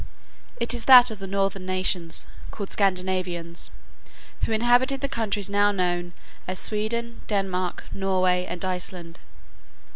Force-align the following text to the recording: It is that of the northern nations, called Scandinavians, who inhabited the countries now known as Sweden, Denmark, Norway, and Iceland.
It 0.59 0.73
is 0.73 0.85
that 0.85 1.11
of 1.11 1.19
the 1.19 1.27
northern 1.27 1.67
nations, 1.67 2.25
called 2.49 2.71
Scandinavians, 2.71 3.69
who 4.45 4.51
inhabited 4.51 4.99
the 5.01 5.07
countries 5.07 5.47
now 5.47 5.71
known 5.71 6.13
as 6.47 6.57
Sweden, 6.57 7.21
Denmark, 7.27 7.85
Norway, 7.93 8.45
and 8.47 8.65
Iceland. 8.65 9.19